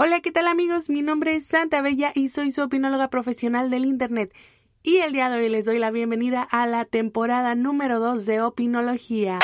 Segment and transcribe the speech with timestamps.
[0.00, 0.88] Hola, ¿qué tal amigos?
[0.90, 4.32] Mi nombre es Santa Bella y soy su opinóloga profesional del Internet.
[4.84, 8.40] Y el día de hoy les doy la bienvenida a la temporada número 2 de
[8.40, 9.40] Opinología.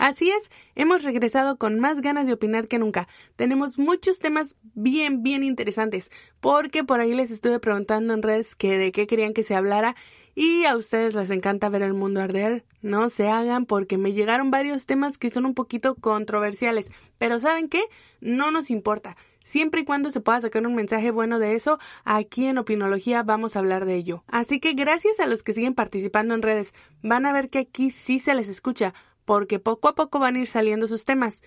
[0.00, 3.06] Así es, hemos regresado con más ganas de opinar que nunca.
[3.36, 6.10] Tenemos muchos temas bien, bien interesantes,
[6.40, 9.94] porque por ahí les estuve preguntando en redes que de qué querían que se hablara
[10.40, 12.64] y a ustedes les encanta ver el mundo arder.
[12.80, 16.92] No se hagan porque me llegaron varios temas que son un poquito controversiales.
[17.18, 17.82] Pero ¿saben qué?
[18.20, 19.16] No nos importa.
[19.42, 23.56] Siempre y cuando se pueda sacar un mensaje bueno de eso, aquí en Opinología vamos
[23.56, 24.22] a hablar de ello.
[24.28, 27.90] Así que gracias a los que siguen participando en redes, van a ver que aquí
[27.90, 31.42] sí se les escucha, porque poco a poco van a ir saliendo sus temas.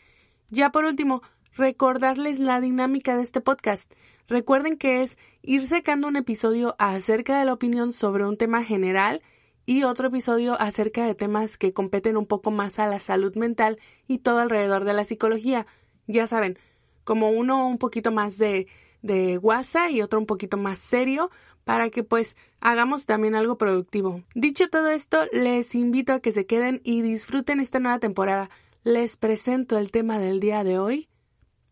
[0.50, 1.22] Ya por último,
[1.56, 3.90] recordarles la dinámica de este podcast.
[4.28, 9.22] Recuerden que es ir sacando un episodio acerca de la opinión sobre un tema general
[9.66, 13.80] y otro episodio acerca de temas que competen un poco más a la salud mental
[14.08, 15.66] y todo alrededor de la psicología.
[16.08, 16.58] Ya saben,
[17.04, 18.68] como uno un poquito más de,
[19.02, 21.32] de guasa y otro un poquito más serio
[21.64, 24.24] para que pues hagamos también algo productivo.
[24.34, 28.50] Dicho todo esto, les invito a que se queden y disfruten esta nueva temporada.
[28.84, 31.08] Les presento el tema del día de hoy,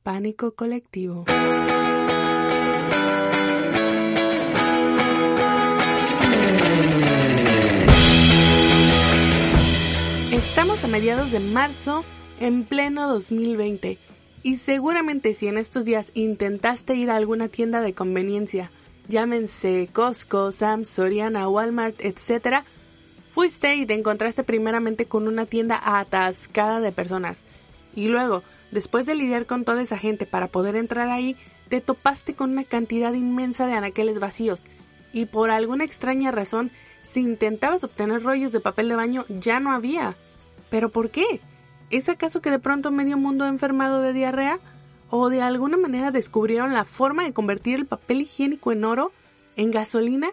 [0.04, 1.26] pánico colectivo.
[10.40, 12.06] Estamos a mediados de marzo,
[12.40, 13.98] en pleno 2020,
[14.42, 18.72] y seguramente si en estos días intentaste ir a alguna tienda de conveniencia,
[19.10, 22.64] llámense Costco, Sam, Soriana, Walmart, etc.,
[23.30, 27.44] fuiste y te encontraste primeramente con una tienda atascada de personas,
[27.94, 31.36] y luego, después de lidiar con toda esa gente para poder entrar ahí,
[31.68, 34.68] te topaste con una cantidad inmensa de anaqueles vacíos,
[35.12, 39.74] y por alguna extraña razón si intentabas obtener rollos de papel de baño, ya no
[39.74, 40.16] había.
[40.70, 41.42] ¿Pero por qué?
[41.90, 44.60] ¿Es acaso que de pronto medio mundo ha enfermado de diarrea?
[45.10, 49.12] ¿O de alguna manera descubrieron la forma de convertir el papel higiénico en oro?
[49.56, 50.30] ¿En gasolina?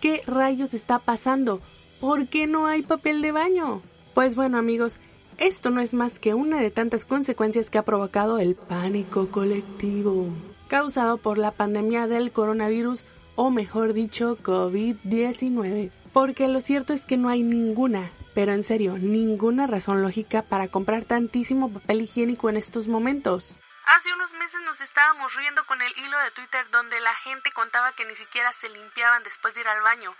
[0.00, 1.60] ¿Qué rayos está pasando?
[2.00, 3.82] ¿Por qué no hay papel de baño?
[4.14, 4.98] Pues bueno amigos,
[5.38, 10.28] esto no es más que una de tantas consecuencias que ha provocado el pánico colectivo,
[10.68, 15.90] causado por la pandemia del coronavirus o mejor dicho COVID-19.
[16.12, 20.68] Porque lo cierto es que no hay ninguna, pero en serio, ninguna razón lógica para
[20.68, 23.56] comprar tantísimo papel higiénico en estos momentos.
[23.86, 27.92] Hace unos meses nos estábamos riendo con el hilo de Twitter donde la gente contaba
[27.92, 30.12] que ni siquiera se limpiaban después de ir al baño.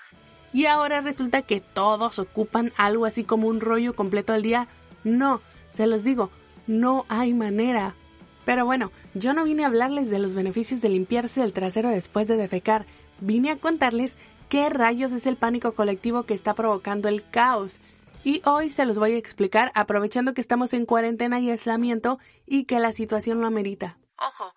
[0.52, 4.66] Y ahora resulta que todos ocupan algo así como un rollo completo al día.
[5.04, 5.40] No,
[5.72, 6.30] se los digo,
[6.66, 7.94] no hay manera.
[8.44, 12.26] Pero bueno, yo no vine a hablarles de los beneficios de limpiarse el trasero después
[12.26, 12.86] de defecar,
[13.20, 14.16] vine a contarles
[14.48, 17.80] qué rayos es el pánico colectivo que está provocando el caos.
[18.22, 22.64] Y hoy se los voy a explicar aprovechando que estamos en cuarentena y aislamiento y
[22.64, 23.98] que la situación lo amerita.
[24.18, 24.54] Ojo,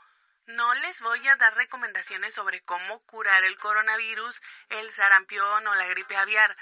[0.47, 4.41] no les voy a dar recomendaciones sobre cómo curar el coronavirus,
[4.81, 6.57] el sarampión o la gripe aviar,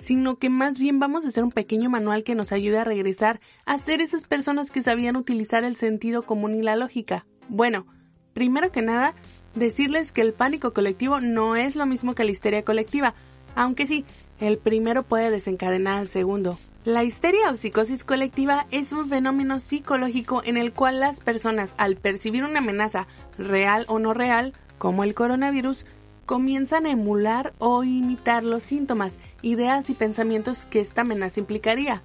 [0.00, 3.40] sino que más bien vamos a hacer un pequeño manual que nos ayude a regresar
[3.66, 7.26] a ser esas personas que sabían utilizar el sentido común y la lógica.
[7.48, 7.86] Bueno,
[8.32, 9.14] primero que nada,
[9.54, 13.14] decirles que el pánico colectivo no es lo mismo que la histeria colectiva,
[13.54, 14.06] aunque sí,
[14.40, 16.58] el primero puede desencadenar al segundo.
[16.84, 21.96] La histeria o psicosis colectiva es un fenómeno psicológico en el cual las personas, al
[21.96, 23.08] percibir una amenaza
[23.38, 25.84] real o no real, como el coronavirus,
[26.26, 32.02] comienzan a emular o imitar los síntomas, ideas y pensamientos que esta amenaza implicaría.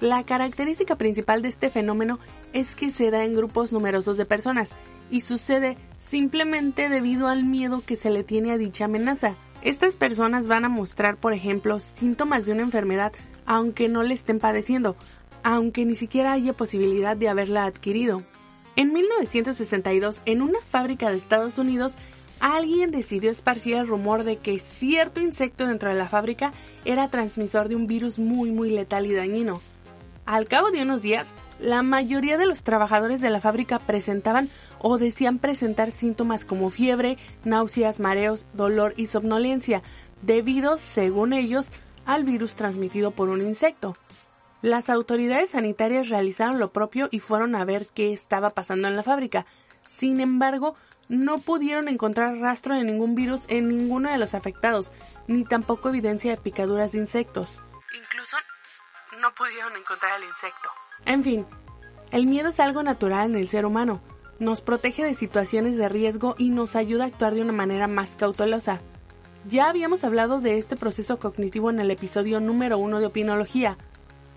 [0.00, 2.18] La característica principal de este fenómeno
[2.52, 4.70] es que se da en grupos numerosos de personas
[5.10, 9.34] y sucede simplemente debido al miedo que se le tiene a dicha amenaza.
[9.64, 13.12] Estas personas van a mostrar, por ejemplo, síntomas de una enfermedad
[13.46, 14.94] aunque no le estén padeciendo,
[15.42, 18.22] aunque ni siquiera haya posibilidad de haberla adquirido.
[18.76, 21.94] En 1962, en una fábrica de Estados Unidos,
[22.40, 26.52] alguien decidió esparcir el rumor de que cierto insecto dentro de la fábrica
[26.84, 29.62] era transmisor de un virus muy muy letal y dañino.
[30.26, 34.48] Al cabo de unos días, la mayoría de los trabajadores de la fábrica presentaban
[34.86, 39.82] o decían presentar síntomas como fiebre, náuseas, mareos, dolor y somnolencia,
[40.20, 41.70] debido, según ellos,
[42.04, 43.96] al virus transmitido por un insecto.
[44.60, 49.02] Las autoridades sanitarias realizaron lo propio y fueron a ver qué estaba pasando en la
[49.02, 49.46] fábrica.
[49.88, 50.76] Sin embargo,
[51.08, 54.92] no pudieron encontrar rastro de ningún virus en ninguno de los afectados,
[55.26, 57.48] ni tampoco evidencia de picaduras de insectos.
[57.96, 58.36] Incluso
[59.18, 60.68] no pudieron encontrar el insecto.
[61.06, 61.46] En fin,
[62.10, 64.02] el miedo es algo natural en el ser humano.
[64.40, 68.16] Nos protege de situaciones de riesgo y nos ayuda a actuar de una manera más
[68.16, 68.80] cautelosa.
[69.48, 73.78] Ya habíamos hablado de este proceso cognitivo en el episodio número uno de Opinología.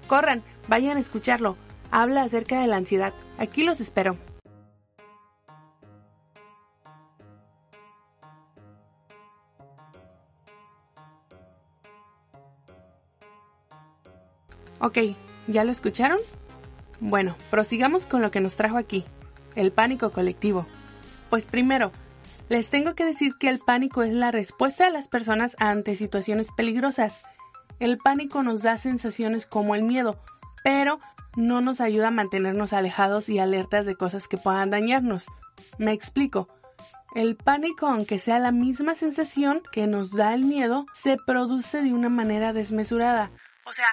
[0.07, 1.57] Corran, vayan a escucharlo.
[1.89, 3.13] habla acerca de la ansiedad.
[3.37, 4.17] Aquí los espero.
[14.79, 14.99] Ok,
[15.47, 16.19] ¿ya lo escucharon?
[16.99, 19.05] Bueno, prosigamos con lo que nos trajo aquí,
[19.57, 20.65] el pánico colectivo.
[21.29, 21.91] Pues primero,
[22.47, 26.47] les tengo que decir que el pánico es la respuesta de las personas ante situaciones
[26.55, 27.23] peligrosas.
[27.79, 30.23] El pánico nos da sensaciones como el miedo,
[30.63, 30.99] pero
[31.35, 35.25] no nos ayuda a mantenernos alejados y alertas de cosas que puedan dañarnos.
[35.77, 36.47] Me explico.
[37.15, 41.93] El pánico, aunque sea la misma sensación que nos da el miedo, se produce de
[41.93, 43.31] una manera desmesurada.
[43.65, 43.87] O sea,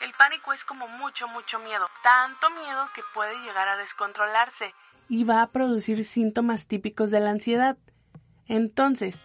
[0.00, 1.86] el pánico es como mucho, mucho miedo.
[2.02, 4.74] Tanto miedo que puede llegar a descontrolarse
[5.14, 7.76] y va a producir síntomas típicos de la ansiedad.
[8.48, 9.22] Entonces,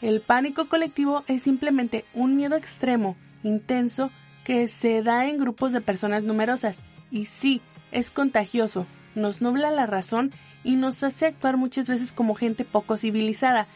[0.00, 4.10] el pánico colectivo es simplemente un miedo extremo, intenso,
[4.42, 6.78] que se da en grupos de personas numerosas.
[7.10, 7.60] Y sí,
[7.92, 10.30] es contagioso, nos nubla la razón
[10.64, 13.66] y nos hace actuar muchas veces como gente poco civilizada.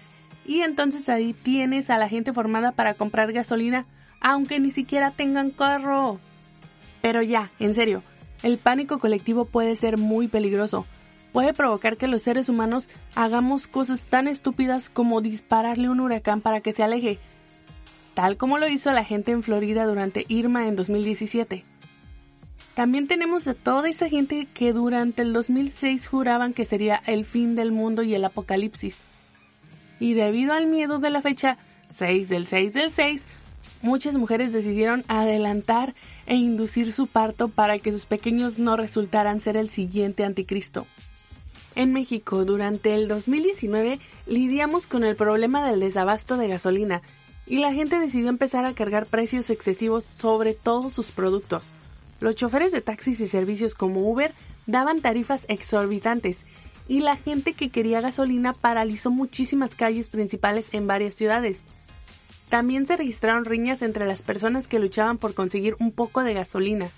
[0.47, 3.85] Y entonces ahí tienes a la gente formada para comprar gasolina,
[4.23, 6.19] aunque ni siquiera tengan carro.
[7.03, 8.03] Pero ya, en serio,
[8.43, 10.87] el pánico colectivo puede ser muy peligroso
[11.33, 16.61] puede provocar que los seres humanos hagamos cosas tan estúpidas como dispararle un huracán para
[16.61, 17.19] que se aleje,
[18.15, 21.65] tal como lo hizo la gente en Florida durante Irma en 2017.
[22.75, 27.55] También tenemos a toda esa gente que durante el 2006 juraban que sería el fin
[27.55, 29.05] del mundo y el apocalipsis.
[30.01, 31.59] Y debido al miedo de la fecha
[31.91, 33.25] 6 del 6 del 6,
[33.83, 35.95] muchas mujeres decidieron adelantar
[36.27, 40.87] e inducir su parto para que sus pequeños no resultaran ser el siguiente anticristo.
[41.75, 47.03] En México, durante el 2019, lidiamos con el problema del desabasto de gasolina
[47.47, 51.73] y la gente decidió empezar a cargar precios excesivos sobre todos sus productos.
[52.21, 54.33] Los choferes de taxis y servicios como Uber
[54.67, 56.45] daban tarifas exorbitantes
[56.89, 61.65] y la gente que quería gasolina paralizó muchísimas calles principales en varias ciudades.
[62.49, 66.91] También se registraron riñas entre las personas que luchaban por conseguir un poco de gasolina.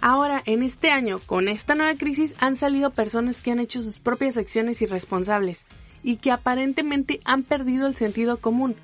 [0.00, 3.98] Ahora, en este año, con esta nueva crisis, han salido personas que han hecho sus
[3.98, 5.66] propias acciones irresponsables
[6.02, 8.76] y que aparentemente han perdido el sentido común.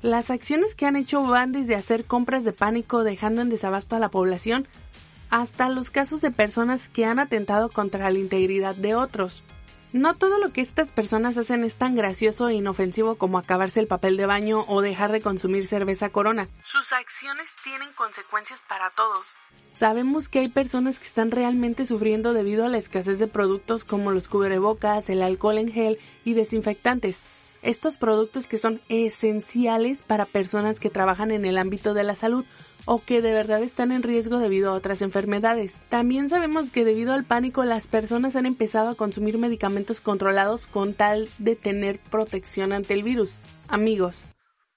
[0.00, 3.98] Las acciones que han hecho van desde hacer compras de pánico dejando en desabasto a
[3.98, 4.66] la población
[5.28, 9.42] hasta los casos de personas que han atentado contra la integridad de otros.
[9.96, 13.86] No todo lo que estas personas hacen es tan gracioso e inofensivo como acabarse el
[13.86, 16.48] papel de baño o dejar de consumir cerveza corona.
[16.62, 19.28] Sus acciones tienen consecuencias para todos.
[19.74, 24.10] Sabemos que hay personas que están realmente sufriendo debido a la escasez de productos como
[24.10, 27.20] los cubrebocas, el alcohol en gel y desinfectantes.
[27.62, 32.44] Estos productos que son esenciales para personas que trabajan en el ámbito de la salud
[32.86, 35.82] o que de verdad están en riesgo debido a otras enfermedades.
[35.90, 40.94] También sabemos que debido al pánico las personas han empezado a consumir medicamentos controlados con
[40.94, 43.36] tal de tener protección ante el virus.
[43.68, 44.28] Amigos,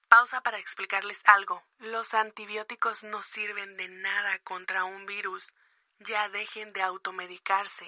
[0.10, 1.62] Pausa para explicarles algo.
[1.78, 5.54] Los antibióticos no sirven de nada contra un virus.
[6.00, 7.86] Ya dejen de automedicarse.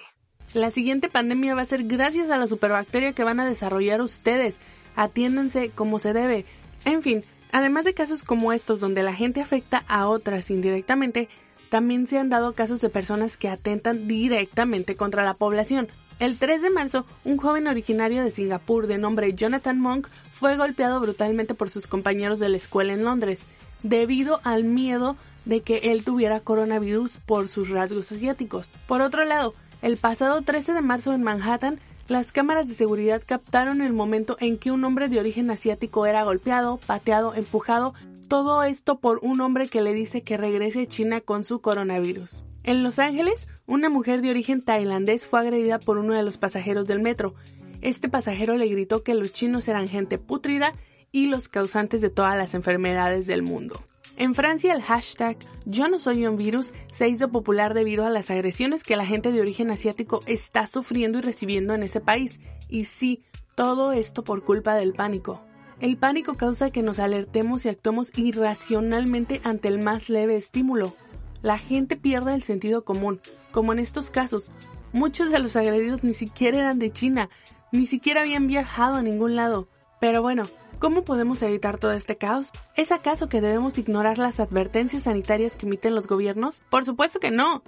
[0.54, 4.60] La siguiente pandemia va a ser gracias a la superbacteria que van a desarrollar ustedes.
[4.94, 6.46] Atiéndense como se debe.
[6.84, 11.28] En fin, además de casos como estos donde la gente afecta a otras indirectamente,
[11.70, 15.88] también se han dado casos de personas que atentan directamente contra la población.
[16.18, 21.00] El 3 de marzo, un joven originario de Singapur de nombre Jonathan Monk fue golpeado
[21.00, 23.40] brutalmente por sus compañeros de la escuela en Londres,
[23.82, 28.70] debido al miedo de que él tuviera coronavirus por sus rasgos asiáticos.
[28.86, 33.80] Por otro lado, el pasado 13 de marzo en Manhattan, las cámaras de seguridad captaron
[33.80, 37.94] el momento en que un hombre de origen asiático era golpeado, pateado, empujado,
[38.28, 42.44] todo esto por un hombre que le dice que regrese a China con su coronavirus.
[42.64, 46.86] En Los Ángeles, una mujer de origen tailandés fue agredida por uno de los pasajeros
[46.86, 47.34] del metro.
[47.80, 50.74] Este pasajero le gritó que los chinos eran gente putrida
[51.10, 53.80] y los causantes de todas las enfermedades del mundo.
[54.16, 58.30] En Francia el hashtag Yo no soy un virus se hizo popular debido a las
[58.30, 62.40] agresiones que la gente de origen asiático está sufriendo y recibiendo en ese país.
[62.68, 63.22] Y sí,
[63.54, 65.40] todo esto por culpa del pánico.
[65.80, 70.94] El pánico causa que nos alertemos y actuemos irracionalmente ante el más leve estímulo
[71.42, 74.52] la gente pierde el sentido común, como en estos casos.
[74.92, 77.30] Muchos de los agredidos ni siquiera eran de China,
[77.72, 79.68] ni siquiera habían viajado a ningún lado.
[80.00, 80.44] Pero bueno,
[80.82, 82.50] ¿cómo podemos evitar todo este caos?
[82.76, 86.64] ¿Es acaso que debemos ignorar las advertencias sanitarias que emiten los gobiernos?
[86.70, 87.62] Por supuesto que no.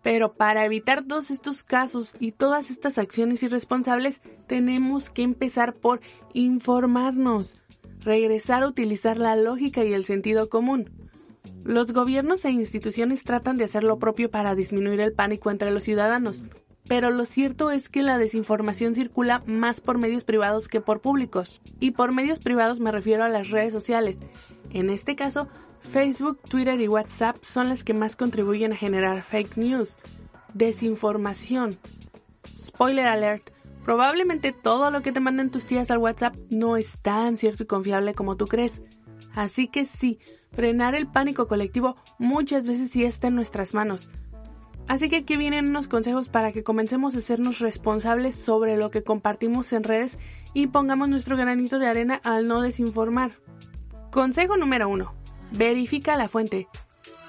[0.00, 6.00] Pero para evitar todos estos casos y todas estas acciones irresponsables, tenemos que empezar por
[6.34, 7.56] informarnos,
[7.98, 10.88] regresar a utilizar la lógica y el sentido común.
[11.64, 15.82] Los gobiernos e instituciones tratan de hacer lo propio para disminuir el pánico entre los
[15.82, 16.44] ciudadanos,
[16.88, 21.62] pero lo cierto es que la desinformación circula más por medios privados que por públicos.
[21.80, 24.18] Y por medios privados me refiero a las redes sociales.
[24.70, 25.48] En este caso,
[25.80, 29.98] Facebook, Twitter y WhatsApp son las que más contribuyen a generar fake news,
[30.54, 31.78] desinformación.
[32.54, 33.50] Spoiler alert,
[33.84, 37.66] probablemente todo lo que te mandan tus tías al WhatsApp no es tan cierto y
[37.66, 38.82] confiable como tú crees.
[39.34, 40.18] Así que sí,
[40.52, 44.08] frenar el pánico colectivo muchas veces sí está en nuestras manos.
[44.88, 49.02] Así que aquí vienen unos consejos para que comencemos a sernos responsables sobre lo que
[49.02, 50.18] compartimos en redes
[50.54, 53.32] y pongamos nuestro granito de arena al no desinformar.
[54.10, 55.14] Consejo número 1.
[55.52, 56.68] Verifica la fuente.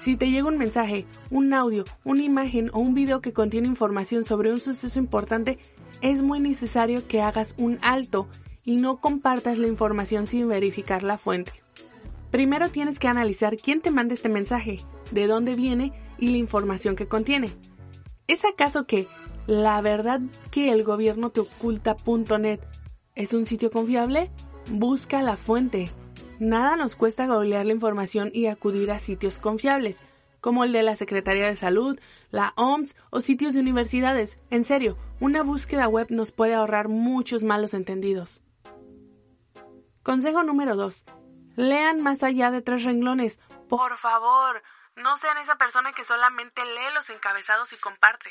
[0.02, 4.24] Si te llega un mensaje, un audio, una imagen o un video que contiene información
[4.24, 5.58] sobre un suceso importante,
[6.02, 8.28] es muy necesario que hagas un alto
[8.64, 11.52] y no compartas la información sin verificar la fuente.
[12.34, 14.80] Primero tienes que analizar quién te manda este mensaje,
[15.12, 17.54] de dónde viene y la información que contiene.
[18.26, 19.06] ¿Es acaso que
[19.46, 22.58] la verdad que el gobierno te oculta.net
[23.14, 24.32] es un sitio confiable?
[24.68, 25.92] Busca la fuente.
[26.40, 30.02] Nada nos cuesta googlear la información y acudir a sitios confiables,
[30.40, 32.00] como el de la Secretaría de Salud,
[32.32, 34.40] la OMS o sitios de universidades.
[34.50, 38.42] En serio, una búsqueda web nos puede ahorrar muchos malos entendidos.
[40.02, 41.04] Consejo número 2.
[41.56, 43.38] Lean más allá de tres renglones.
[43.68, 44.62] Por favor,
[44.96, 48.30] no sean esa persona que solamente lee los encabezados y comparte.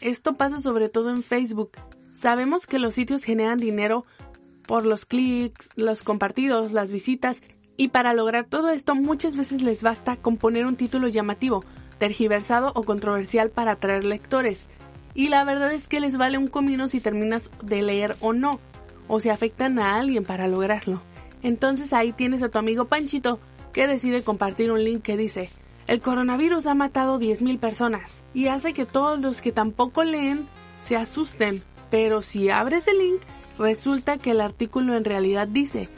[0.00, 1.72] Esto pasa sobre todo en Facebook.
[2.14, 4.04] Sabemos que los sitios generan dinero
[4.66, 7.42] por los clics, los compartidos, las visitas,
[7.76, 11.64] y para lograr todo esto muchas veces les basta con poner un título llamativo,
[11.98, 14.68] tergiversado o controversial para atraer lectores.
[15.12, 18.60] Y la verdad es que les vale un comino si terminas de leer o no,
[19.08, 21.02] o si afectan a alguien para lograrlo.
[21.44, 23.38] Entonces ahí tienes a tu amigo Panchito,
[23.72, 25.50] que decide compartir un link que dice,
[25.86, 30.46] el coronavirus ha matado 10.000 personas y hace que todos los que tampoco leen
[30.86, 31.62] se asusten.
[31.90, 33.20] Pero si abres el link,
[33.58, 35.90] resulta que el artículo en realidad dice,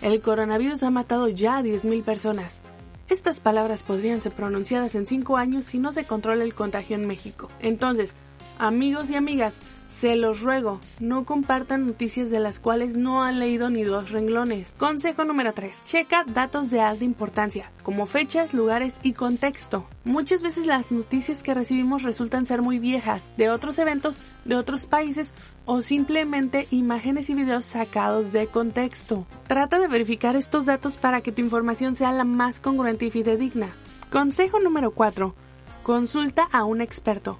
[0.00, 2.62] el coronavirus ha matado ya a 10.000 personas.
[3.10, 7.06] Estas palabras podrían ser pronunciadas en 5 años si no se controla el contagio en
[7.06, 7.50] México.
[7.60, 8.14] Entonces,
[8.58, 9.56] amigos y amigas,
[9.98, 14.74] se los ruego, no compartan noticias de las cuales no han leído ni dos renglones.
[14.76, 15.84] Consejo número 3.
[15.84, 19.86] Checa datos de alta importancia, como fechas, lugares y contexto.
[20.04, 24.86] Muchas veces las noticias que recibimos resultan ser muy viejas, de otros eventos, de otros
[24.86, 25.32] países
[25.64, 29.26] o simplemente imágenes y videos sacados de contexto.
[29.46, 33.68] Trata de verificar estos datos para que tu información sea la más congruente y fidedigna.
[34.10, 35.34] Consejo número 4.
[35.82, 37.38] Consulta a un experto.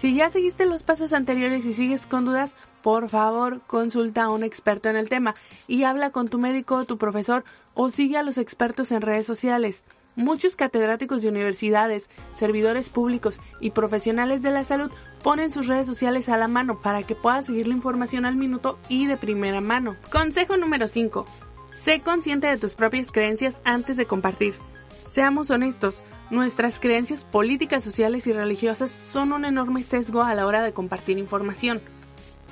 [0.00, 4.42] Si ya seguiste los pasos anteriores y sigues con dudas, por favor consulta a un
[4.42, 5.34] experto en el tema
[5.68, 9.84] y habla con tu médico tu profesor o sigue a los expertos en redes sociales.
[10.16, 14.90] Muchos catedráticos de universidades, servidores públicos y profesionales de la salud
[15.22, 18.78] ponen sus redes sociales a la mano para que puedas seguir la información al minuto
[18.88, 19.96] y de primera mano.
[20.10, 21.26] Consejo número 5.
[21.72, 24.54] Sé consciente de tus propias creencias antes de compartir.
[25.12, 30.62] Seamos honestos, nuestras creencias políticas, sociales y religiosas son un enorme sesgo a la hora
[30.62, 31.80] de compartir información.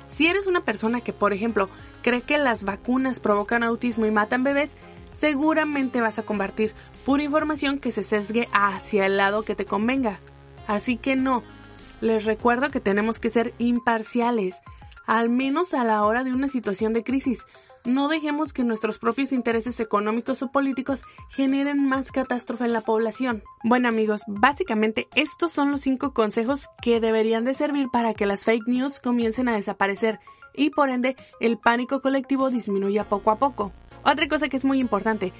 [0.07, 1.69] Si eres una persona que, por ejemplo,
[2.01, 4.75] cree que las vacunas provocan autismo y matan bebés,
[5.13, 6.73] seguramente vas a compartir
[7.05, 10.19] pura información que se sesgue hacia el lado que te convenga.
[10.67, 11.43] Así que no,
[12.01, 14.59] les recuerdo que tenemos que ser imparciales,
[15.07, 17.45] al menos a la hora de una situación de crisis,
[17.85, 23.43] no dejemos que nuestros propios intereses económicos o políticos generen más catástrofe en la población.
[23.63, 28.43] Bueno amigos, básicamente estos son los cinco consejos que deberían de servir para que las
[28.43, 30.19] fake news comiencen a desaparecer
[30.55, 33.71] y por ende el pánico colectivo disminuya poco a poco.
[34.03, 35.33] Otra cosa que es muy importante,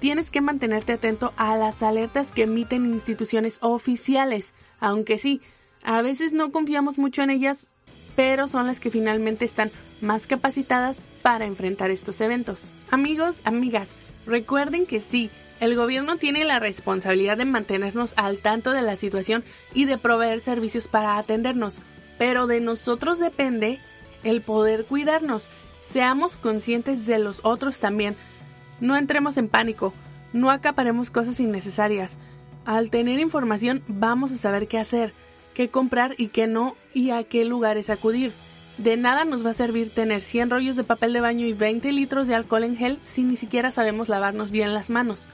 [0.00, 5.40] tienes que mantenerte atento a las alertas que emiten instituciones oficiales, aunque sí,
[5.82, 7.72] a veces no confiamos mucho en ellas,
[8.16, 12.70] pero son las que finalmente están más capacitadas para enfrentar estos eventos.
[12.90, 13.90] Amigos, amigas,
[14.26, 19.42] recuerden que sí, el gobierno tiene la responsabilidad de mantenernos al tanto de la situación
[19.72, 21.78] y de proveer servicios para atendernos,
[22.18, 23.78] pero de nosotros depende
[24.22, 25.48] el poder cuidarnos.
[25.82, 28.16] Seamos conscientes de los otros también.
[28.80, 29.94] No entremos en pánico,
[30.32, 32.18] no acaparemos cosas innecesarias.
[32.66, 35.14] Al tener información vamos a saber qué hacer,
[35.54, 38.32] qué comprar y qué no y a qué lugares acudir.
[38.78, 41.90] De nada nos va a servir tener 100 rollos de papel de baño y 20
[41.92, 45.28] litros de alcohol en gel si ni siquiera sabemos lavarnos bien las manos.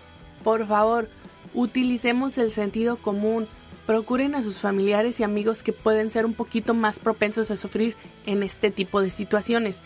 [0.44, 1.08] Por favor,
[1.52, 3.48] utilicemos el sentido común.
[3.84, 7.96] Procuren a sus familiares y amigos que pueden ser un poquito más propensos a sufrir
[8.26, 9.80] en este tipo de situaciones.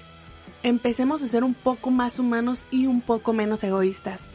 [0.63, 4.35] Empecemos a ser un poco más humanos y un poco menos egoístas.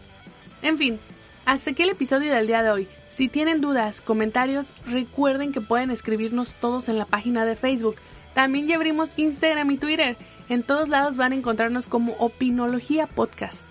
[0.63, 0.99] En fin,
[1.45, 2.87] Hasta aquí el episodio del día de hoy.
[3.09, 7.95] Si tienen dudas, comentarios, recuerden que pueden escribirnos todos en la página de Facebook.
[8.33, 10.17] También ya abrimos Instagram y Twitter.
[10.49, 13.63] En todos lados van a encontrarnos como Opinología Podcast.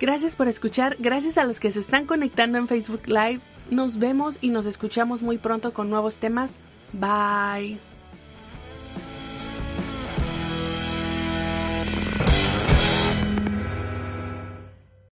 [0.00, 3.40] Gracias por escuchar, gracias a los que se están conectando en Facebook Live.
[3.70, 6.58] Nos vemos y nos escuchamos muy pronto con nuevos temas.
[6.92, 7.91] Bye.